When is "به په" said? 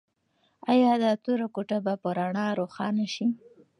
1.85-2.09